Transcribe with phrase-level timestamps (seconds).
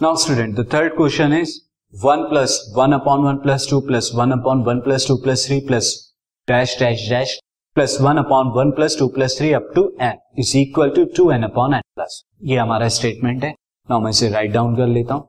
[0.00, 1.50] Now student the third question is
[1.94, 5.58] one plus one upon one plus two plus one upon one plus two plus three
[5.66, 5.90] plus
[6.48, 7.34] dash dash dash
[7.76, 11.30] plus one upon one plus two plus three up to n is equal to two
[11.32, 13.50] n upon n plus ये हमारा statement है।
[13.88, 15.28] Now मैं इसे write down कर लेता हूँ।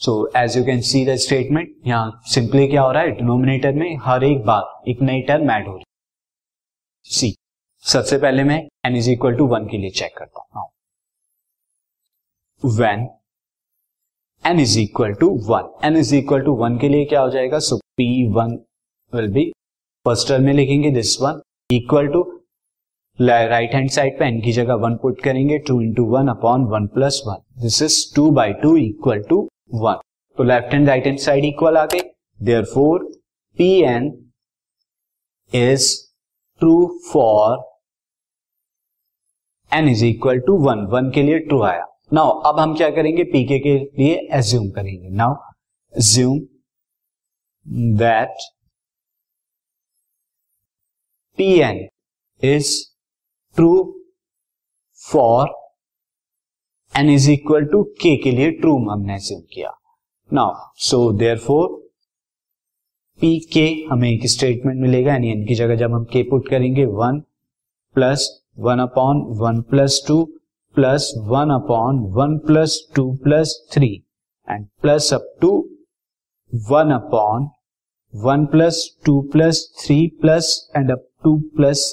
[0.00, 3.10] So as you can see the statement यहाँ simply क्या हो रहा है?
[3.16, 7.34] डिनोमिनेटर में हर एक बार एक नई टर्म ऐड हो रही है। सी
[7.84, 10.70] सबसे पहले मैं n is equal to one के लिए चेक करता हूँ।
[12.62, 13.06] When
[14.44, 17.58] n is equal to one n is equal to one के लिए क्या हो जाएगा?
[17.58, 18.58] So p one
[19.12, 19.50] will be
[20.06, 21.40] first term में लिखेंगे this one
[21.70, 22.22] equal to
[23.18, 26.86] right hand side पे एन की जगह वन पुट करेंगे two into one upon one
[26.94, 29.40] plus one this is two by two equal to
[29.74, 30.00] one
[30.38, 32.00] तो left hand right hand side equal आ गई
[32.74, 33.04] therefore
[33.58, 34.12] p n
[35.52, 35.88] is
[36.60, 36.74] true
[37.12, 37.58] for
[39.70, 43.24] n is equal to one one के लिए true आया। Now अब हम क्या करेंगे?
[43.24, 45.08] पीके के लिए एज्यूम करेंगे.
[45.10, 45.34] Now
[45.94, 46.38] assume
[47.98, 48.42] that
[51.38, 51.86] p n
[52.42, 52.72] is
[53.56, 53.72] true
[55.00, 55.54] for
[56.94, 59.70] n is equal to k के लिए ट्रू हमने एज्यूम किया.
[60.32, 61.68] Now so therefore
[63.20, 65.12] p k हमें एक स्टेटमेंट मिलेगा.
[65.12, 67.20] यानी एन की जगह जब हम के पुट करेंगे one
[67.96, 70.16] plus one upon one plus two
[70.74, 73.88] plus one upon one plus two plus three
[74.48, 75.50] and plus up to
[76.52, 77.48] one upon
[78.14, 81.84] one plus two plus three plus and up to plus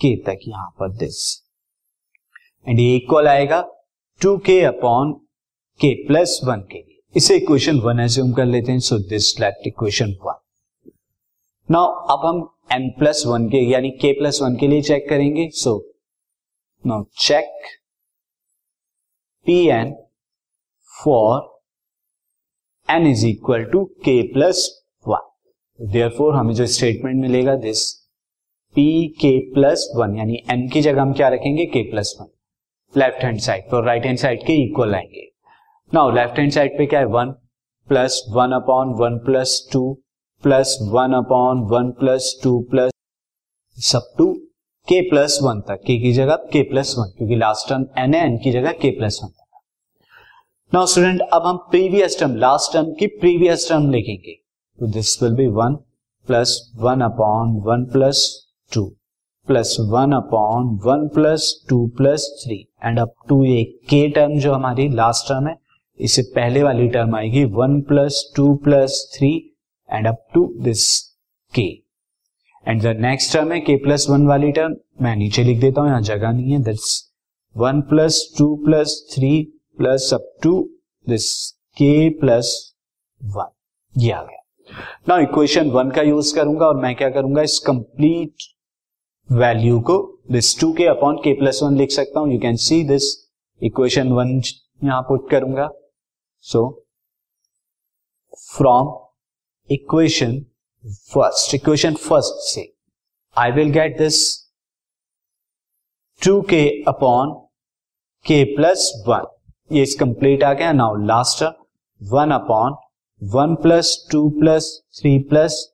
[0.00, 1.18] k तक यहाँ पर this
[2.66, 3.60] and ये equal आएगा
[4.20, 5.12] two k upon
[5.80, 9.66] k plus one के लिए इसे equation one assume कर लेते हैं so this left
[9.66, 10.40] equation one
[11.68, 15.48] now अब हम एन प्लस वन के, यानी के प्लस वन के लिए चेक करेंगे
[15.54, 15.76] so
[16.84, 17.79] now check
[19.46, 19.96] p n
[21.04, 21.60] for
[22.90, 25.30] n is equal to k plus one
[25.80, 27.92] therefore four हमें जो स्टेटमेंट मिलेगा this
[28.74, 31.66] p k plus one यानी एन की जगह हम क्या रखेंगे?
[31.66, 32.26] K plus one
[32.96, 35.32] left hand side पर राइट हैंड साइड के इक्वल आएँगे।
[35.94, 37.06] नाउ लेफ़्ट हैंड साइड पे क्या है?
[37.06, 37.30] One
[37.88, 40.02] plus one upon one plus two
[40.42, 42.92] plus one upon one plus two plus
[43.78, 44.39] सब टू
[44.88, 48.36] के प्लस वन तक। K की जगह के प्लस वन क्योंकि लास्ट टर्म एन एन
[48.38, 49.60] की जगह के प्लस वन तक।
[50.72, 54.34] नाउ स्टूडेंट अब हम प्रीवियस टर्म लास्ट टर्म की प्रीवियस टर्म लिखेंगे।
[54.78, 55.74] तो this will be one
[56.28, 58.22] plus one upon one plus
[58.72, 58.84] two
[59.48, 64.52] plus one upon one plus two plus three and up to ये k term जो
[64.52, 65.56] हमारी last term है,
[66.00, 69.30] इससे पहले वाली टर्म आएगी one plus two plus three
[69.88, 70.98] and up to this
[71.52, 71.68] k
[72.66, 75.88] and the next term है k plus one वाली टर्म मैं नीचे लिख देता हूँ,
[75.88, 77.12] यहाँ जगह नहीं है। That's
[77.54, 79.30] one plus two plus three
[79.78, 80.52] plus up to
[81.06, 81.30] this
[81.76, 82.52] k plus
[83.20, 83.50] one
[83.94, 84.38] ये आ गया।
[85.08, 88.42] ना इक्वेशन वन का यूज़ करूँगा और मैं क्या करूँगा, इस कंप्लीट
[89.28, 89.98] वैल्यू को
[90.32, 93.14] this two k upon k plus one लिख सकता हूँ। You can see this
[93.60, 94.40] equation one
[94.84, 95.68] यहाँ पुट करूँगा।
[96.44, 96.68] So
[98.48, 98.92] from
[99.70, 100.40] equation
[100.84, 102.72] first equation first से
[103.36, 104.20] I will get this
[106.22, 107.32] two k upon
[108.26, 109.26] k plus one
[109.70, 111.42] ये इस complete आ गया now last
[112.00, 112.76] one upon
[113.22, 114.70] one plus two plus
[115.00, 115.64] three plus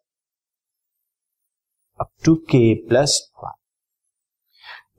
[2.00, 3.52] up to k plus one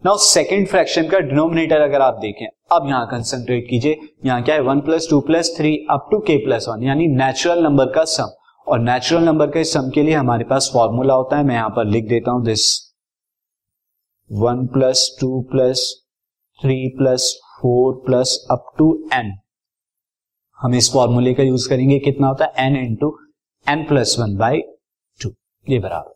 [0.06, 4.62] now second fraction का denominator अगर आप देखें, अब यहाँ कंसेंट्रेट कीजिए, यहाँ क्या है
[4.62, 8.36] one plus two plus three up to k plus one यानी नेचुरल नंबर का सम
[8.68, 11.86] और नेचुरल नंबर के सम के लिए हमारे पास फॉर्मूला होता है। मैं यहाँ पर
[11.86, 12.66] लिख देता हूँ this
[14.30, 15.84] one plus two plus
[16.60, 19.32] three plus four plus up to n
[20.60, 22.66] हम इस फॉर्मूले का यूज़ करेंगे। कितना होता है?
[22.66, 23.18] N into
[23.68, 24.62] n plus one by
[25.20, 25.30] two
[25.68, 26.16] ये बराबर।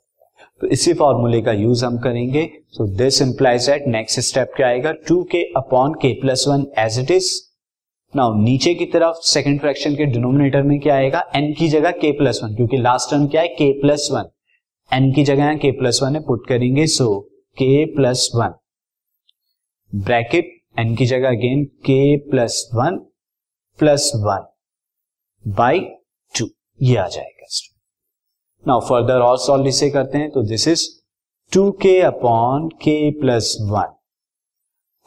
[0.61, 4.91] तो इसी फॉर्मूले का यूज़ हम करेंगे। So this implies at next step क्या आएगा?
[5.07, 7.31] Two k upon k plus one as it is
[8.15, 11.19] now नीचे की तरफ़ सेकंड फ्रैक्शन के डिनोमिनेटर में क्या आएगा?
[11.35, 13.47] एन की जगह के प्लस वन क्योंकि लास्ट टर्म क्या है?
[13.47, 14.29] के प्लस वन
[14.91, 17.19] एन की जगह के प्लस वन है पुट करेंगे सो
[17.57, 18.53] के प्लस वन
[19.95, 20.49] ब्रैकेट
[20.79, 22.97] एन की जगह again k plus one
[23.79, 24.45] plus one
[25.45, 25.79] by
[26.33, 26.49] two
[26.81, 27.47] ये आ जाएगा
[28.67, 30.85] नाउ फर्दर और सॉल्व इसे करते हैं तो this is
[31.51, 33.93] two k upon k plus one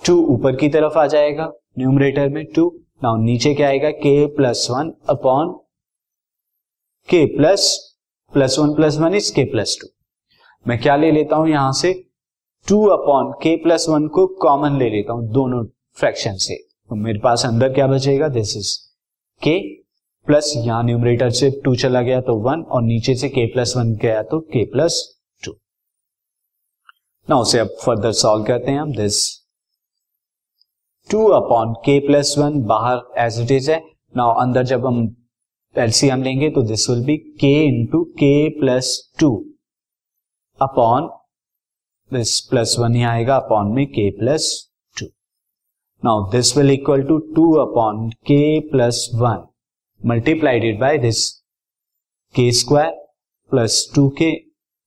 [0.06, 3.90] two ऊपर की तरफ़ आ जाएगा न्यूमरेटर में टू नाउ नीचे क्या आएगा?
[3.90, 5.52] K plus one upon
[7.08, 7.66] k plus
[8.32, 9.88] plus one plus one is k plus two
[10.66, 11.92] मैं क्या ले लेता हूँ यहाँ से?
[12.66, 15.64] Two upon k plus one को कॉमन ले लेता हूँ दोनों
[15.98, 16.56] फ्रैक्शन से।
[16.90, 18.28] तो मेरे पास अंदर क्या बचेगा?
[18.28, 18.76] दिस इज़
[19.42, 19.58] के
[20.26, 23.94] प्लस यहाँ न्यूमरेटर से टू चला गया तो वन और नीचे से के प्लस वन
[24.02, 25.02] गया तो के प्लस
[25.42, 25.56] टू
[27.28, 29.24] ना उसे अब फर्दर सॉल्व करते हैं हम। This
[31.10, 33.82] two upon k plus one बाहर एज इट इज़ है।
[34.16, 35.04] नाउ अंदर जब हम
[35.76, 38.88] एलसीएम लेंगे तो this will be k into k plus
[39.20, 39.30] two
[40.60, 41.08] upon
[42.10, 44.48] this plus one ही आएगा अपॉन में k plus
[44.98, 45.06] two
[46.02, 49.46] now this will equal to two upon k plus one
[50.00, 51.28] multiplied by this
[52.34, 52.90] k square
[53.50, 54.30] plus two k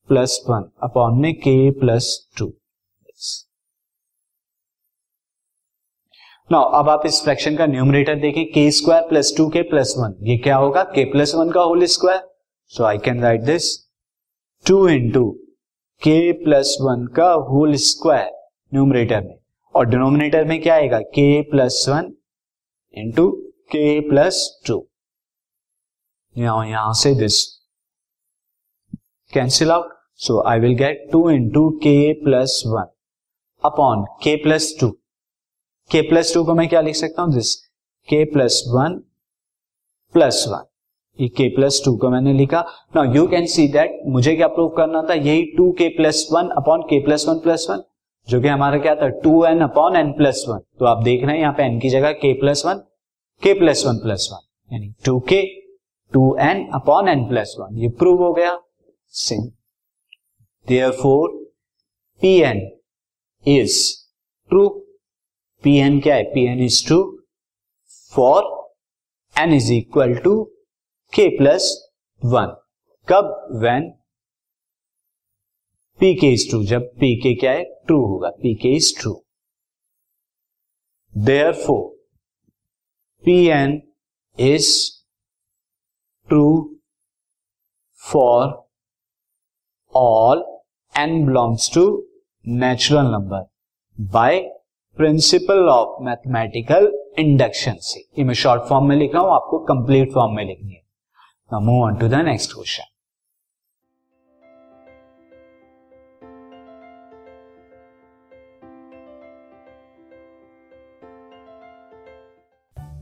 [0.10, 2.46] plus one upon में के plus two
[6.52, 10.14] now अब आप इस fraction का numerator देखें k square plus two k plus one
[10.28, 10.84] ये क्या होगा?
[10.84, 12.22] के प्लस वन का whole square
[12.74, 13.66] so I can write this
[14.66, 15.30] two into
[16.02, 18.30] k plus one का होल स्क्वायर
[18.74, 19.38] न्यूमरेटर में.
[19.76, 21.00] और डिनोमिनेटर में क्या आएगा?
[21.00, 22.14] K plus one
[22.94, 23.30] into
[23.72, 24.78] k plus two
[26.38, 27.46] यहाँ से this
[29.34, 29.90] cancel out
[30.28, 32.88] so I will get two into k plus one
[33.64, 34.96] upon k plus two
[35.92, 37.34] k plus two को मैं क्या लिख सकता हूँ?
[37.34, 37.56] दिस
[38.08, 38.94] के प्लस वन
[40.16, 40.66] प्लस वन
[41.20, 42.60] ये के प्लस टू को मैंने लिखा।
[42.96, 45.14] Now you can see that मुझे क्या प्रूव करना था?
[45.14, 47.84] यही two k plus one upon k plus one plus one
[48.28, 49.08] जो कि हमारा क्या था?
[49.08, 51.90] Two n upon n plus one तो आप देख रहे हैं यहाँ पे एन की
[51.90, 52.82] जगह k plus one
[53.44, 55.42] k plus one plus one यानी two k
[56.14, 58.60] two n upon n plus one ये प्रूव हो गया।
[59.14, 59.52] Since
[60.92, 61.30] therefore
[62.22, 62.62] p n
[63.46, 63.80] is
[64.50, 64.68] true
[65.68, 66.24] p n क्या है?
[66.24, 66.98] P n is true
[68.12, 68.44] for
[69.36, 70.44] n is equal to
[71.14, 71.66] k plus
[72.22, 72.56] one
[73.08, 73.26] कब?
[73.64, 73.90] When
[76.00, 77.64] p k is true जब P k क्या है?
[77.64, 79.14] True होगा। P k is true
[81.66, 81.86] therefore
[83.24, 83.82] p n
[84.40, 84.74] is
[86.28, 86.48] true
[88.12, 88.46] for
[89.96, 90.46] all
[90.96, 91.86] n belongs to
[92.48, 93.48] natural number
[93.98, 94.42] by
[94.98, 100.12] principle of mathematical induction से ये मैं short form में लिख रहा हूँ, आपको कंप्लीट
[100.14, 102.84] फॉर्म में लिखनी है। Move on to the next question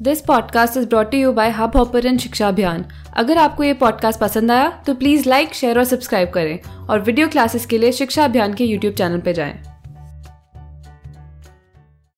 [0.01, 2.85] this podcast is brought you by hub hopper शिक्षा अभियान
[3.17, 6.59] अगर आपको ये पॉडकास्ट पसंद आया तो प्लीज़ लाइक शेयर और सब्सक्राइब करें।
[6.89, 9.74] और वीडियो क्लासेस के लिए शिक्षा अभियान के यूट्यूब चैनल पर जाएँ।